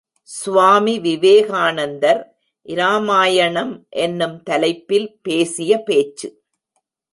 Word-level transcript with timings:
சுவாமி 0.23 0.99
விவேகானந்தர், 0.99 2.21
இராமாயணம் 2.61 3.87
என்னும் 3.89 4.43
தலைப்பில் 4.43 5.19
பேசிய 5.21 5.83
பேச்சு. 5.83 6.43